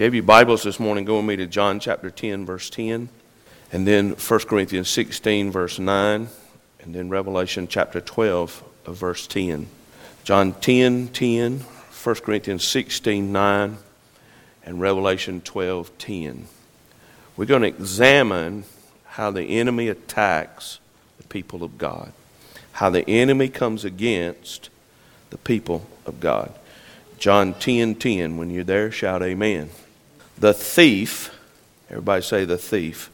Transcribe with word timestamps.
you 0.00 0.04
have 0.04 0.14
your 0.14 0.22
Bibles 0.22 0.62
this 0.62 0.80
morning, 0.80 1.04
go 1.04 1.18
with 1.18 1.26
me 1.26 1.36
to 1.36 1.46
John 1.46 1.78
chapter 1.78 2.10
10, 2.10 2.46
verse 2.46 2.70
10, 2.70 3.10
and 3.70 3.86
then 3.86 4.12
1 4.12 4.40
Corinthians 4.46 4.88
16, 4.88 5.50
verse 5.50 5.78
9, 5.78 6.26
and 6.80 6.94
then 6.94 7.10
Revelation 7.10 7.68
chapter 7.68 8.00
12, 8.00 8.64
of 8.86 8.96
verse 8.96 9.26
10. 9.26 9.66
John 10.24 10.54
10, 10.54 11.08
10, 11.08 11.58
1 11.58 12.14
Corinthians 12.14 12.64
16, 12.64 13.30
9, 13.30 13.76
and 14.64 14.80
Revelation 14.80 15.42
12, 15.42 15.98
10. 15.98 16.46
We're 17.36 17.44
going 17.44 17.60
to 17.60 17.68
examine 17.68 18.64
how 19.04 19.30
the 19.30 19.42
enemy 19.42 19.88
attacks 19.88 20.78
the 21.18 21.24
people 21.24 21.62
of 21.62 21.76
God, 21.76 22.14
how 22.72 22.88
the 22.88 23.06
enemy 23.06 23.50
comes 23.50 23.84
against 23.84 24.70
the 25.28 25.36
people 25.36 25.86
of 26.06 26.20
God. 26.20 26.54
John 27.18 27.52
10 27.52 27.96
10. 27.96 28.38
When 28.38 28.48
you're 28.48 28.64
there, 28.64 28.90
shout 28.90 29.22
amen. 29.22 29.68
The 30.40 30.54
thief, 30.54 31.38
everybody 31.90 32.22
say 32.22 32.46
the 32.46 32.56
thief, 32.56 33.10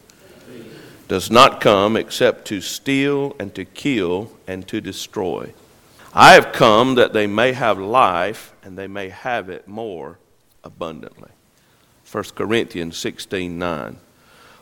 does 1.08 1.28
not 1.28 1.60
come 1.60 1.96
except 1.96 2.46
to 2.46 2.60
steal 2.60 3.34
and 3.40 3.52
to 3.56 3.64
kill 3.64 4.30
and 4.46 4.66
to 4.68 4.80
destroy. 4.80 5.52
I 6.14 6.34
have 6.34 6.52
come 6.52 6.94
that 6.94 7.12
they 7.12 7.26
may 7.26 7.52
have 7.52 7.78
life 7.78 8.54
and 8.62 8.78
they 8.78 8.86
may 8.86 9.08
have 9.08 9.48
it 9.48 9.66
more 9.66 10.18
abundantly. 10.62 11.30
1 12.10 12.24
Corinthians 12.36 12.96
16 12.96 13.58
9. 13.58 13.96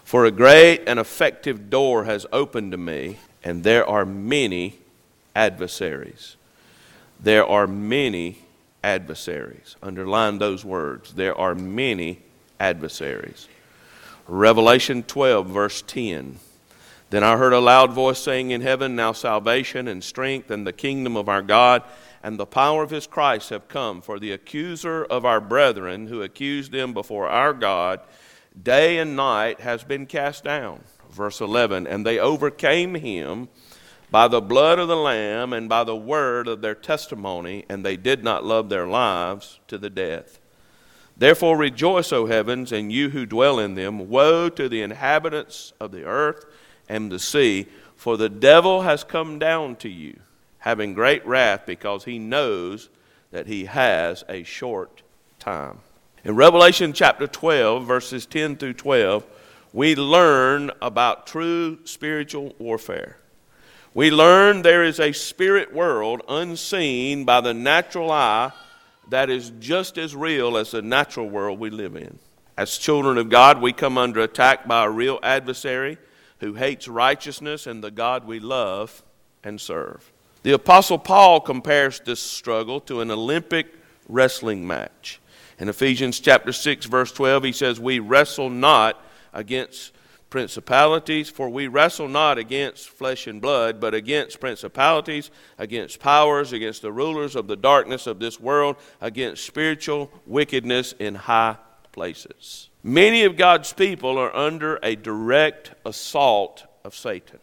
For 0.04 0.24
a 0.24 0.30
great 0.30 0.82
and 0.86 0.98
effective 0.98 1.68
door 1.68 2.04
has 2.04 2.26
opened 2.32 2.72
to 2.72 2.78
me, 2.78 3.18
and 3.42 3.62
there 3.62 3.86
are 3.86 4.06
many 4.06 4.78
adversaries. 5.36 6.36
There 7.20 7.46
are 7.46 7.66
many 7.66 8.38
adversaries. 8.82 9.76
Underline 9.82 10.38
those 10.38 10.64
words. 10.64 11.12
There 11.12 11.36
are 11.36 11.54
many 11.54 12.20
adversaries. 12.64 13.46
Revelation 14.26 15.02
12, 15.02 15.46
verse 15.48 15.82
10. 15.82 16.38
Then 17.10 17.22
I 17.22 17.36
heard 17.36 17.52
a 17.52 17.60
loud 17.60 17.92
voice 17.92 18.18
saying 18.18 18.50
in 18.52 18.62
heaven, 18.62 18.96
Now 18.96 19.12
salvation 19.12 19.86
and 19.86 20.02
strength 20.02 20.50
and 20.50 20.66
the 20.66 20.72
kingdom 20.72 21.14
of 21.14 21.28
our 21.28 21.42
God 21.42 21.82
and 22.22 22.38
the 22.38 22.46
power 22.46 22.82
of 22.82 22.88
his 22.88 23.06
Christ 23.06 23.50
have 23.50 23.68
come. 23.68 24.00
For 24.00 24.18
the 24.18 24.32
accuser 24.32 25.04
of 25.04 25.26
our 25.26 25.42
brethren, 25.42 26.06
who 26.06 26.22
accused 26.22 26.72
them 26.72 26.94
before 26.94 27.28
our 27.28 27.52
God, 27.52 28.00
day 28.60 28.96
and 28.96 29.14
night 29.14 29.60
has 29.60 29.84
been 29.84 30.06
cast 30.06 30.42
down. 30.44 30.82
Verse 31.10 31.42
11. 31.42 31.86
And 31.86 32.06
they 32.06 32.18
overcame 32.18 32.94
him 32.94 33.48
by 34.10 34.26
the 34.26 34.40
blood 34.40 34.78
of 34.78 34.88
the 34.88 34.96
Lamb 34.96 35.52
and 35.52 35.68
by 35.68 35.84
the 35.84 35.94
word 35.96 36.48
of 36.48 36.62
their 36.62 36.74
testimony, 36.74 37.66
and 37.68 37.84
they 37.84 37.98
did 37.98 38.24
not 38.24 38.42
love 38.42 38.70
their 38.70 38.86
lives 38.86 39.60
to 39.68 39.76
the 39.76 39.90
death. 39.90 40.40
Therefore 41.16 41.56
rejoice, 41.56 42.12
O 42.12 42.26
heavens, 42.26 42.72
and 42.72 42.92
you 42.92 43.10
who 43.10 43.26
dwell 43.26 43.58
in 43.58 43.74
them. 43.74 44.08
Woe 44.08 44.48
to 44.48 44.68
the 44.68 44.82
inhabitants 44.82 45.72
of 45.78 45.92
the 45.92 46.04
earth 46.04 46.44
and 46.88 47.10
the 47.10 47.18
sea, 47.18 47.66
for 47.96 48.16
the 48.16 48.28
devil 48.28 48.82
has 48.82 49.04
come 49.04 49.38
down 49.38 49.76
to 49.76 49.88
you, 49.88 50.18
having 50.58 50.92
great 50.92 51.24
wrath, 51.24 51.62
because 51.66 52.04
he 52.04 52.18
knows 52.18 52.88
that 53.30 53.46
he 53.46 53.66
has 53.66 54.24
a 54.28 54.42
short 54.42 55.02
time. 55.38 55.78
In 56.24 56.36
Revelation 56.36 56.92
chapter 56.92 57.26
12, 57.26 57.86
verses 57.86 58.26
10 58.26 58.56
through 58.56 58.74
12, 58.74 59.24
we 59.72 59.94
learn 59.94 60.70
about 60.80 61.26
true 61.26 61.78
spiritual 61.84 62.54
warfare. 62.58 63.18
We 63.92 64.10
learn 64.10 64.62
there 64.62 64.84
is 64.84 64.98
a 64.98 65.12
spirit 65.12 65.72
world 65.72 66.22
unseen 66.28 67.24
by 67.24 67.40
the 67.40 67.54
natural 67.54 68.10
eye 68.10 68.52
that 69.08 69.30
is 69.30 69.52
just 69.58 69.98
as 69.98 70.14
real 70.14 70.56
as 70.56 70.70
the 70.70 70.82
natural 70.82 71.28
world 71.28 71.58
we 71.58 71.70
live 71.70 71.96
in. 71.96 72.18
As 72.56 72.78
children 72.78 73.18
of 73.18 73.28
God, 73.28 73.60
we 73.60 73.72
come 73.72 73.98
under 73.98 74.20
attack 74.20 74.66
by 74.66 74.84
a 74.84 74.90
real 74.90 75.18
adversary 75.22 75.98
who 76.38 76.54
hates 76.54 76.86
righteousness 76.88 77.66
and 77.66 77.82
the 77.82 77.90
God 77.90 78.26
we 78.26 78.38
love 78.38 79.02
and 79.42 79.60
serve. 79.60 80.12
The 80.42 80.52
Apostle 80.52 80.98
Paul 80.98 81.40
compares 81.40 82.00
this 82.00 82.20
struggle 82.20 82.80
to 82.82 83.00
an 83.00 83.10
Olympic 83.10 83.66
wrestling 84.08 84.66
match. 84.66 85.20
In 85.58 85.68
Ephesians 85.68 86.20
chapter 86.20 86.52
6 86.52 86.86
verse 86.86 87.12
12 87.12 87.44
he 87.44 87.52
says 87.52 87.80
we 87.80 87.98
wrestle 87.98 88.50
not 88.50 89.02
against 89.32 89.92
principalities, 90.34 91.30
for 91.30 91.48
we 91.48 91.68
wrestle 91.68 92.08
not 92.08 92.38
against 92.38 92.88
flesh 92.88 93.28
and 93.28 93.40
blood, 93.40 93.78
but 93.78 93.94
against 93.94 94.40
principalities, 94.40 95.30
against 95.58 96.00
powers, 96.00 96.52
against 96.52 96.82
the 96.82 96.90
rulers 96.90 97.36
of 97.36 97.46
the 97.46 97.54
darkness 97.54 98.08
of 98.08 98.18
this 98.18 98.40
world, 98.40 98.74
against 99.00 99.46
spiritual 99.46 100.10
wickedness 100.26 100.92
in 100.98 101.14
high 101.14 101.56
places. 101.92 102.68
Many 102.82 103.22
of 103.22 103.36
God's 103.36 103.72
people 103.72 104.18
are 104.18 104.34
under 104.34 104.80
a 104.82 104.96
direct 104.96 105.70
assault 105.86 106.64
of 106.82 106.96
Satan. 106.96 107.38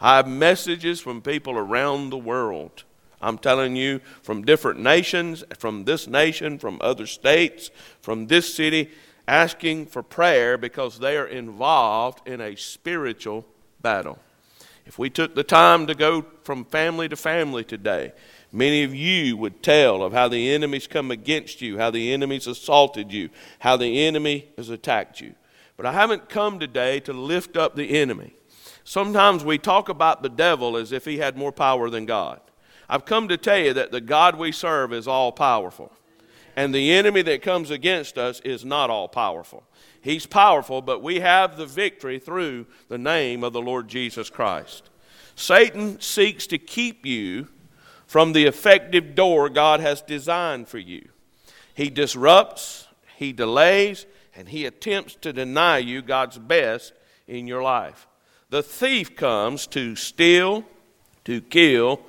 I 0.00 0.16
have 0.16 0.26
messages 0.26 1.00
from 1.00 1.20
people 1.20 1.58
around 1.58 2.08
the 2.08 2.16
world. 2.16 2.84
I'm 3.20 3.36
telling 3.36 3.76
you 3.76 4.00
from 4.22 4.46
different 4.46 4.80
nations, 4.80 5.44
from 5.58 5.84
this 5.84 6.06
nation, 6.06 6.58
from 6.58 6.78
other 6.80 7.06
states, 7.06 7.70
from 8.00 8.28
this 8.28 8.54
city 8.54 8.92
asking 9.28 9.84
for 9.84 10.02
prayer 10.02 10.56
because 10.56 10.98
they 10.98 11.16
are 11.16 11.26
involved 11.26 12.26
in 12.26 12.40
a 12.40 12.56
spiritual 12.56 13.44
battle. 13.82 14.18
If 14.86 14.98
we 14.98 15.10
took 15.10 15.34
the 15.34 15.44
time 15.44 15.86
to 15.86 15.94
go 15.94 16.24
from 16.44 16.64
family 16.64 17.10
to 17.10 17.16
family 17.16 17.62
today, 17.62 18.12
many 18.50 18.84
of 18.84 18.94
you 18.94 19.36
would 19.36 19.62
tell 19.62 20.02
of 20.02 20.14
how 20.14 20.28
the 20.28 20.50
enemy's 20.50 20.86
come 20.86 21.10
against 21.10 21.60
you, 21.60 21.76
how 21.76 21.90
the 21.90 22.10
enemy's 22.10 22.46
assaulted 22.46 23.12
you, 23.12 23.28
how 23.58 23.76
the 23.76 24.06
enemy 24.06 24.48
has 24.56 24.70
attacked 24.70 25.20
you. 25.20 25.34
But 25.76 25.84
I 25.84 25.92
haven't 25.92 26.30
come 26.30 26.58
today 26.58 26.98
to 27.00 27.12
lift 27.12 27.58
up 27.58 27.76
the 27.76 28.00
enemy. 28.00 28.32
Sometimes 28.82 29.44
we 29.44 29.58
talk 29.58 29.90
about 29.90 30.22
the 30.22 30.30
devil 30.30 30.74
as 30.74 30.90
if 30.90 31.04
he 31.04 31.18
had 31.18 31.36
more 31.36 31.52
power 31.52 31.90
than 31.90 32.06
God. 32.06 32.40
I've 32.88 33.04
come 33.04 33.28
to 33.28 33.36
tell 33.36 33.58
you 33.58 33.74
that 33.74 33.92
the 33.92 34.00
God 34.00 34.38
we 34.38 34.52
serve 34.52 34.94
is 34.94 35.06
all 35.06 35.32
powerful. 35.32 35.92
And 36.58 36.74
the 36.74 36.90
enemy 36.90 37.22
that 37.22 37.42
comes 37.42 37.70
against 37.70 38.18
us 38.18 38.40
is 38.40 38.64
not 38.64 38.90
all 38.90 39.06
powerful. 39.06 39.62
He's 40.00 40.26
powerful, 40.26 40.82
but 40.82 41.04
we 41.04 41.20
have 41.20 41.56
the 41.56 41.66
victory 41.66 42.18
through 42.18 42.66
the 42.88 42.98
name 42.98 43.44
of 43.44 43.52
the 43.52 43.62
Lord 43.62 43.86
Jesus 43.86 44.28
Christ. 44.28 44.90
Satan 45.36 46.00
seeks 46.00 46.48
to 46.48 46.58
keep 46.58 47.06
you 47.06 47.46
from 48.08 48.32
the 48.32 48.46
effective 48.46 49.14
door 49.14 49.48
God 49.48 49.78
has 49.78 50.02
designed 50.02 50.66
for 50.66 50.78
you. 50.78 51.08
He 51.74 51.90
disrupts, 51.90 52.88
he 53.16 53.32
delays, 53.32 54.04
and 54.34 54.48
he 54.48 54.66
attempts 54.66 55.14
to 55.20 55.32
deny 55.32 55.78
you 55.78 56.02
God's 56.02 56.38
best 56.38 56.92
in 57.28 57.46
your 57.46 57.62
life. 57.62 58.08
The 58.50 58.64
thief 58.64 59.14
comes 59.14 59.68
to 59.68 59.94
steal, 59.94 60.64
to 61.24 61.40
kill, 61.40 62.00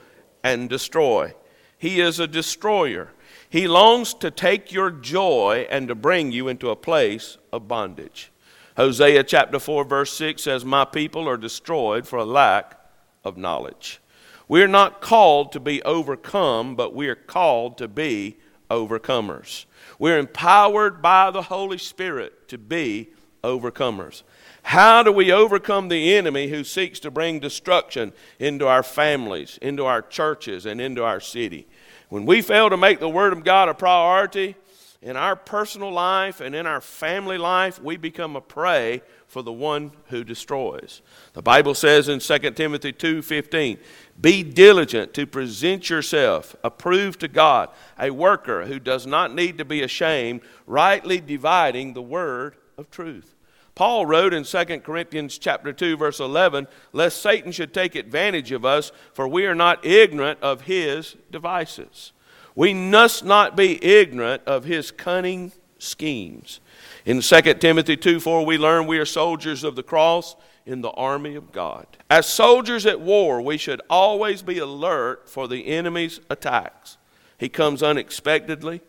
and 0.44 0.68
destroy. 0.68 1.36
He 1.78 2.02
is 2.02 2.20
a 2.20 2.26
destroyer. 2.26 3.12
He 3.50 3.68
longs 3.68 4.14
to 4.16 4.30
take 4.30 4.72
your 4.72 4.92
joy 4.92 5.68
and 5.72 5.88
to 5.88 5.96
bring 5.96 6.32
you 6.32 6.48
into 6.48 6.70
a 6.70 6.76
place 6.76 7.38
of 7.52 7.68
bondage. 7.68 8.32
Hosea 8.78 9.24
chapter 9.24 9.60
4, 9.60 9.84
verse 9.86 10.14
6 10.14 10.44
says, 10.44 10.64
My 10.64 10.86
people 10.86 11.28
are 11.28 11.36
destroyed 11.36 12.08
for 12.08 12.20
a 12.20 12.26
lack 12.26 12.80
of 13.24 13.38
knowledge. 13.38 14.00
We 14.48 14.62
are 14.62 14.68
not 14.68 15.02
called 15.02 15.52
to 15.54 15.60
be 15.60 15.82
overcome, 15.84 16.76
but 16.76 16.94
we 16.94 17.08
are 17.08 17.16
called 17.16 17.78
to 17.80 17.88
be 17.88 18.38
overcomers. 18.70 19.66
We're 19.98 20.20
empowered 20.20 21.02
by 21.02 21.32
the 21.32 21.44
Holy 21.44 21.78
Spirit 21.78 22.48
to 22.50 22.58
be 22.58 23.10
overcomers. 23.44 24.24
How 24.64 25.02
do 25.02 25.12
we 25.12 25.32
overcome 25.32 25.88
the 25.88 26.16
enemy 26.16 26.50
who 26.50 26.64
seeks 26.64 27.00
to 27.00 27.12
bring 27.12 27.40
destruction 27.40 28.14
into 28.38 28.68
our 28.68 28.84
families, 28.84 29.58
into 29.62 29.86
our 29.86 30.02
churches, 30.02 30.66
and 30.66 30.80
into 30.80 31.04
our 31.04 31.20
city? 31.20 31.68
When 32.10 32.26
we 32.26 32.42
fail 32.42 32.70
to 32.70 32.78
make 32.78 33.00
the 33.00 33.10
Word 33.10 33.34
of 33.34 33.44
God 33.44 33.70
a 33.70 33.74
priority 33.74 34.56
in 35.02 35.16
our 35.16 35.36
personal 35.36 35.92
life 35.92 36.42
and 36.42 36.56
in 36.56 36.66
our 36.66 36.82
family 36.82 37.38
life, 37.38 37.82
we 37.82 37.98
become 37.98 38.36
a 38.36 38.42
prey 38.42 39.02
for 39.28 39.44
the 39.44 39.52
one 39.52 39.92
who 40.08 40.24
destroys. 40.24 41.04
The 41.34 41.44
Bible 41.44 41.76
says 41.76 42.10
in 42.10 42.20
2 42.20 42.56
Timothy 42.56 42.92
2:15, 42.92 43.78
"Be 44.20 44.42
diligent 44.42 45.14
to 45.14 45.28
present 45.28 45.90
yourself 45.92 46.56
approved 46.64 47.20
to 47.20 47.28
God, 47.28 47.70
a 48.00 48.10
worker 48.10 48.66
who 48.66 48.80
does 48.80 49.06
not 49.06 49.34
need 49.34 49.60
to 49.60 49.66
be 49.66 49.84
ashamed, 49.84 50.42
rightly 50.66 51.22
dividing 51.22 51.94
the 51.94 52.02
word 52.02 52.56
of 52.76 52.90
truth." 52.90 53.36
Paul 53.80 54.06
wrote 54.06 54.34
in 54.34 54.44
2 54.44 54.82
Corinthians 54.82 55.38
chapter 55.38 55.72
2 55.72 55.96
verse 55.96 56.20
11, 56.20 56.68
lest 56.92 57.22
Satan 57.22 57.54
should 57.54 57.74
take 57.74 57.96
advantage 57.96 58.52
of 58.52 58.66
us, 58.66 58.92
for 59.14 59.26
we 59.26 59.46
are 59.46 59.56
not 59.56 59.86
ignorant 59.86 60.38
of 60.42 60.64
his 60.64 61.16
devices. 61.32 62.12
We 62.56 62.74
must 62.74 63.24
not 63.24 63.56
be 63.56 63.82
ignorant 63.82 64.44
of 64.46 64.66
his 64.66 64.92
cunning 64.92 65.54
schemes. 65.78 66.60
In 67.06 67.22
2 67.22 67.54
Timothy 67.54 67.96
2 67.96 68.20
4, 68.20 68.46
we 68.46 68.58
learn 68.58 68.86
we 68.86 69.00
are 69.00 69.06
soldiers 69.06 69.64
of 69.64 69.78
the 69.78 69.84
cross 69.84 70.36
in 70.66 70.82
the 70.82 70.92
army 70.92 71.36
of 71.36 71.54
God. 71.54 71.88
As 72.10 72.28
soldiers 72.28 72.86
at 72.86 73.00
war, 73.00 73.42
we 73.42 73.56
should 73.56 73.82
always 73.90 74.42
be 74.42 74.60
alert 74.60 75.30
for 75.30 75.48
the 75.48 75.68
enemy's 75.68 76.20
attacks. 76.30 76.98
He 77.38 77.48
comes 77.48 77.82
unexpectedly, 77.82 78.82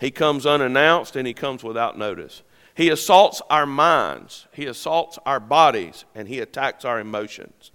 He 0.00 0.10
comes 0.10 0.46
unannounced 0.46 1.14
and 1.14 1.28
he 1.28 1.32
comes 1.32 1.62
without 1.62 1.96
notice. 1.96 2.42
He 2.74 2.88
assaults 2.88 3.42
our 3.50 3.66
minds, 3.66 4.46
he 4.52 4.66
assaults 4.66 5.18
our 5.26 5.40
bodies, 5.40 6.04
and 6.14 6.28
he 6.28 6.38
attacks 6.38 6.84
our 6.84 6.98
emotions. 6.98 7.70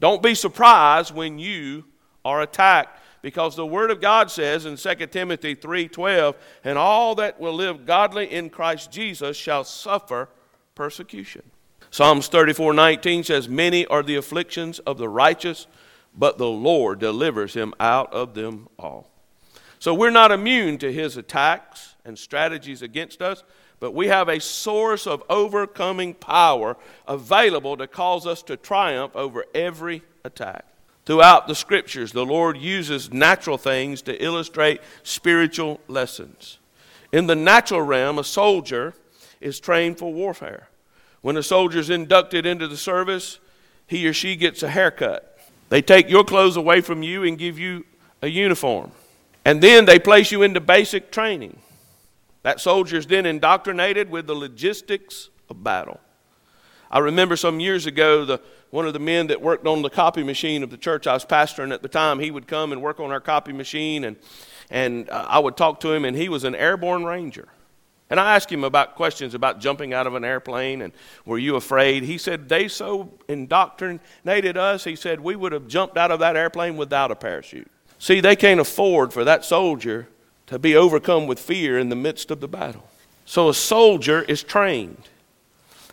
Don't 0.00 0.22
be 0.22 0.34
surprised 0.34 1.14
when 1.14 1.38
you 1.38 1.84
are 2.24 2.42
attacked 2.42 3.00
because 3.22 3.54
the 3.56 3.64
word 3.64 3.90
of 3.90 4.00
God 4.00 4.30
says 4.30 4.66
in 4.66 4.76
2 4.76 5.12
Timothy 5.12 5.54
3:12, 5.54 6.36
"And 6.64 6.76
all 6.76 7.14
that 7.14 7.40
will 7.40 7.54
live 7.54 7.86
godly 7.86 8.30
in 8.30 8.50
Christ 8.50 8.90
Jesus 8.90 9.36
shall 9.36 9.64
suffer 9.64 10.28
persecution." 10.74 11.50
Psalms 11.90 12.28
34:19 12.28 13.22
says, 13.22 13.48
"Many 13.48 13.86
are 13.86 14.02
the 14.02 14.16
afflictions 14.16 14.80
of 14.80 14.98
the 14.98 15.08
righteous, 15.08 15.66
but 16.14 16.36
the 16.36 16.48
Lord 16.48 16.98
delivers 16.98 17.54
him 17.54 17.72
out 17.78 18.12
of 18.12 18.34
them 18.34 18.68
all." 18.78 19.08
So 19.78 19.94
we're 19.94 20.10
not 20.10 20.32
immune 20.32 20.78
to 20.78 20.92
his 20.92 21.16
attacks 21.16 21.96
and 22.04 22.18
strategies 22.18 22.82
against 22.82 23.22
us, 23.22 23.44
but 23.82 23.94
we 23.94 24.06
have 24.06 24.28
a 24.28 24.40
source 24.40 25.08
of 25.08 25.24
overcoming 25.28 26.14
power 26.14 26.76
available 27.08 27.76
to 27.76 27.88
cause 27.88 28.28
us 28.28 28.40
to 28.44 28.56
triumph 28.56 29.10
over 29.16 29.44
every 29.56 30.02
attack. 30.22 30.64
Throughout 31.04 31.48
the 31.48 31.56
scriptures, 31.56 32.12
the 32.12 32.24
Lord 32.24 32.56
uses 32.56 33.12
natural 33.12 33.58
things 33.58 34.00
to 34.02 34.24
illustrate 34.24 34.80
spiritual 35.02 35.80
lessons. 35.88 36.60
In 37.10 37.26
the 37.26 37.34
natural 37.34 37.82
realm, 37.82 38.20
a 38.20 38.24
soldier 38.24 38.94
is 39.40 39.58
trained 39.58 39.98
for 39.98 40.12
warfare. 40.12 40.68
When 41.20 41.36
a 41.36 41.42
soldier 41.42 41.80
is 41.80 41.90
inducted 41.90 42.46
into 42.46 42.68
the 42.68 42.76
service, 42.76 43.40
he 43.88 44.06
or 44.06 44.12
she 44.12 44.36
gets 44.36 44.62
a 44.62 44.68
haircut. 44.68 45.40
They 45.70 45.82
take 45.82 46.08
your 46.08 46.22
clothes 46.22 46.56
away 46.56 46.82
from 46.82 47.02
you 47.02 47.24
and 47.24 47.36
give 47.36 47.58
you 47.58 47.84
a 48.22 48.28
uniform. 48.28 48.92
And 49.44 49.60
then 49.60 49.86
they 49.86 49.98
place 49.98 50.30
you 50.30 50.42
into 50.42 50.60
basic 50.60 51.10
training. 51.10 51.58
That 52.42 52.60
soldier 52.60 52.96
is 52.96 53.06
then 53.06 53.26
indoctrinated 53.26 54.10
with 54.10 54.26
the 54.26 54.34
logistics 54.34 55.30
of 55.48 55.62
battle. 55.62 56.00
I 56.90 56.98
remember 56.98 57.36
some 57.36 57.60
years 57.60 57.86
ago, 57.86 58.24
the, 58.24 58.40
one 58.70 58.86
of 58.86 58.92
the 58.92 58.98
men 58.98 59.28
that 59.28 59.40
worked 59.40 59.66
on 59.66 59.82
the 59.82 59.90
copy 59.90 60.22
machine 60.22 60.62
of 60.62 60.70
the 60.70 60.76
church 60.76 61.06
I 61.06 61.14
was 61.14 61.24
pastoring 61.24 61.72
at 61.72 61.82
the 61.82 61.88
time, 61.88 62.18
he 62.18 62.30
would 62.30 62.46
come 62.46 62.72
and 62.72 62.82
work 62.82 63.00
on 63.00 63.10
our 63.10 63.20
copy 63.20 63.52
machine, 63.52 64.04
and, 64.04 64.16
and 64.70 65.08
uh, 65.08 65.26
I 65.28 65.38
would 65.38 65.56
talk 65.56 65.80
to 65.80 65.92
him, 65.92 66.04
and 66.04 66.16
he 66.16 66.28
was 66.28 66.44
an 66.44 66.54
airborne 66.54 67.04
ranger. 67.04 67.48
And 68.12 68.20
I 68.20 68.34
asked 68.34 68.52
him 68.52 68.62
about 68.62 68.94
questions 68.94 69.32
about 69.32 69.58
jumping 69.58 69.94
out 69.94 70.06
of 70.06 70.14
an 70.14 70.22
airplane 70.22 70.82
and 70.82 70.92
were 71.24 71.38
you 71.38 71.56
afraid? 71.56 72.02
He 72.02 72.18
said, 72.18 72.46
They 72.46 72.68
so 72.68 73.10
indoctrinated 73.26 74.58
us, 74.58 74.84
he 74.84 74.96
said, 74.96 75.18
we 75.18 75.34
would 75.34 75.52
have 75.52 75.66
jumped 75.66 75.96
out 75.96 76.10
of 76.10 76.18
that 76.18 76.36
airplane 76.36 76.76
without 76.76 77.10
a 77.10 77.16
parachute. 77.16 77.70
See, 77.98 78.20
they 78.20 78.36
can't 78.36 78.60
afford 78.60 79.14
for 79.14 79.24
that 79.24 79.46
soldier 79.46 80.08
to 80.46 80.58
be 80.58 80.76
overcome 80.76 81.26
with 81.26 81.38
fear 81.38 81.78
in 81.78 81.88
the 81.88 81.96
midst 81.96 82.30
of 82.30 82.40
the 82.40 82.48
battle. 82.48 82.88
So 83.24 83.48
a 83.48 83.54
soldier 83.54 84.22
is 84.22 84.42
trained. 84.42 85.08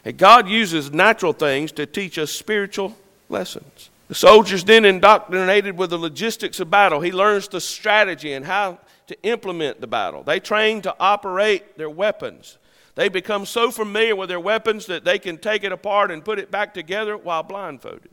And 0.03 0.17
God 0.17 0.47
uses 0.47 0.91
natural 0.91 1.33
things 1.33 1.71
to 1.73 1.85
teach 1.85 2.17
us 2.17 2.31
spiritual 2.31 2.95
lessons. 3.29 3.89
The 4.07 4.15
soldier's 4.15 4.63
then 4.63 4.85
indoctrinated 4.85 5.77
with 5.77 5.91
the 5.91 5.97
logistics 5.97 6.59
of 6.59 6.71
battle. 6.71 6.99
He 7.01 7.11
learns 7.11 7.47
the 7.47 7.61
strategy 7.61 8.33
and 8.33 8.45
how 8.45 8.79
to 9.07 9.21
implement 9.23 9.81
the 9.81 9.87
battle. 9.87 10.23
They 10.23 10.39
train 10.39 10.81
to 10.81 10.95
operate 10.99 11.77
their 11.77 11.89
weapons. 11.89 12.57
They 12.95 13.07
become 13.07 13.45
so 13.45 13.71
familiar 13.71 14.15
with 14.15 14.29
their 14.29 14.39
weapons 14.39 14.87
that 14.87 15.05
they 15.05 15.19
can 15.19 15.37
take 15.37 15.63
it 15.63 15.71
apart 15.71 16.11
and 16.11 16.25
put 16.25 16.39
it 16.39 16.51
back 16.51 16.73
together 16.73 17.15
while 17.15 17.43
blindfolded. 17.43 18.09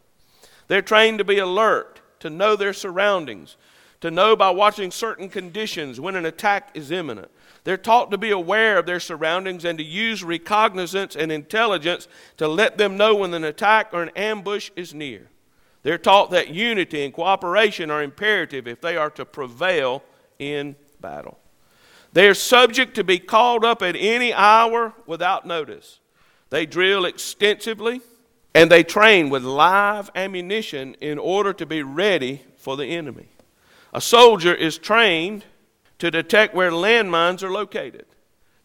They're 0.69 0.83
trained 0.83 1.19
to 1.19 1.25
be 1.25 1.39
alert, 1.39 2.01
to 2.21 2.31
know 2.31 2.57
their 2.57 2.73
surroundings, 2.73 3.57
to 4.01 4.11
know 4.11 4.37
by 4.37 4.51
watching 4.51 4.91
certain 4.91 5.29
conditions 5.29 6.01
when 6.01 6.17
an 6.17 6.27
attack 6.27 6.71
is 6.75 6.91
imminent. 6.91 7.31
They're 7.65 7.77
taught 7.77 8.11
to 8.13 8.19
be 8.19 8.31
aware 8.31 8.79
of 8.79 8.87
their 8.87 9.01
surroundings 9.01 9.65
and 9.65 9.79
to 9.79 9.85
use 9.85 10.23
recognizance 10.23 11.17
and 11.17 11.33
intelligence 11.33 12.07
to 12.37 12.47
let 12.47 12.79
them 12.79 12.97
know 12.97 13.17
when 13.17 13.35
an 13.35 13.45
attack 13.45 13.89
or 13.93 14.03
an 14.03 14.11
ambush 14.15 14.71
is 14.77 14.95
near. 14.95 15.29
They're 15.83 15.99
taught 15.99 16.31
that 16.31 16.49
unity 16.49 17.05
and 17.05 17.15
cooperation 17.15 17.91
are 17.91 18.03
imperative 18.03 18.67
if 18.67 18.81
they 18.81 18.97
are 18.97 19.11
to 19.11 19.25
prevail 19.25 20.03
in 20.39 20.77
battle. 21.01 21.39
They 22.13 22.29
are 22.29 22.35
subject 22.35 22.95
to 22.95 23.05
be 23.05 23.19
called 23.19 23.65
up 23.65 23.83
at 23.83 23.95
any 23.97 24.33
hour 24.33 24.95
without 25.07 25.47
notice. 25.47 26.01
They 26.51 26.67
drill 26.67 27.05
extensively 27.05 28.01
and 28.55 28.71
they 28.71 28.83
train 28.83 29.29
with 29.29 29.43
live 29.45 30.11
ammunition 30.15 30.95
in 31.01 31.19
order 31.19 31.53
to 31.53 31.67
be 31.67 31.83
ready 31.83 32.43
for 32.57 32.77
the 32.77 32.87
enemy. 32.87 33.29
A 33.93 34.01
soldier 34.01 34.55
is 34.55 34.79
trained 34.79 35.45
to 35.99 36.11
detect 36.11 36.55
where 36.55 36.71
landmines 36.71 37.43
are 37.43 37.51
located. 37.51 38.07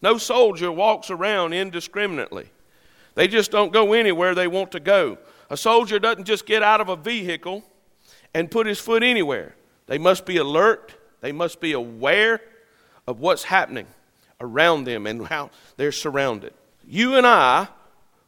No 0.02 0.18
soldier 0.18 0.70
walks 0.70 1.10
around 1.10 1.52
indiscriminately. 1.52 2.50
They 3.14 3.28
just 3.28 3.50
don't 3.50 3.72
go 3.72 3.92
anywhere 3.92 4.34
they 4.34 4.48
want 4.48 4.72
to 4.72 4.80
go. 4.80 5.18
A 5.50 5.56
soldier 5.56 5.98
doesn't 5.98 6.24
just 6.24 6.46
get 6.46 6.62
out 6.62 6.80
of 6.80 6.88
a 6.88 6.96
vehicle 6.96 7.62
and 8.34 8.50
put 8.50 8.66
his 8.66 8.80
foot 8.80 9.02
anywhere. 9.02 9.54
They 9.86 9.98
must 9.98 10.24
be 10.24 10.38
alert, 10.38 10.94
they 11.20 11.32
must 11.32 11.60
be 11.60 11.72
aware 11.72 12.40
of 13.06 13.20
what's 13.20 13.44
happening 13.44 13.86
around 14.40 14.84
them 14.84 15.06
and 15.06 15.26
how 15.26 15.50
they're 15.76 15.92
surrounded. 15.92 16.52
You 16.84 17.14
and 17.14 17.26
I 17.26 17.68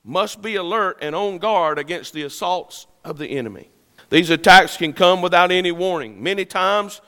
must 0.04 0.42
be 0.42 0.56
alert 0.56 0.98
and 1.00 1.14
on 1.14 1.38
guard 1.38 1.78
against 1.78 2.12
the 2.12 2.22
assaults 2.22 2.86
of 3.04 3.18
the 3.18 3.28
enemy. 3.28 3.70
These 4.14 4.30
attacks 4.30 4.76
can 4.76 4.92
come 4.92 5.22
without 5.22 5.50
any 5.50 5.72
warning. 5.72 6.22
Many 6.22 6.44
times, 6.44 7.00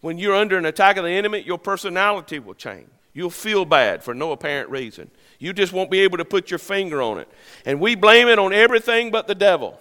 when 0.00 0.18
you're 0.18 0.34
under 0.34 0.58
an 0.58 0.64
attack 0.64 0.96
of 0.96 1.04
the 1.04 1.10
enemy, 1.10 1.38
your 1.38 1.56
personality 1.56 2.40
will 2.40 2.54
change. 2.54 2.88
You'll 3.12 3.30
feel 3.30 3.64
bad 3.64 4.02
for 4.02 4.12
no 4.12 4.32
apparent 4.32 4.68
reason. 4.68 5.08
You 5.38 5.52
just 5.52 5.72
won't 5.72 5.88
be 5.88 6.00
able 6.00 6.18
to 6.18 6.24
put 6.24 6.50
your 6.50 6.58
finger 6.58 7.00
on 7.00 7.20
it. 7.20 7.28
And 7.64 7.78
we 7.78 7.94
blame 7.94 8.26
it 8.26 8.40
on 8.40 8.52
everything 8.52 9.12
but 9.12 9.28
the 9.28 9.36
devil. 9.36 9.78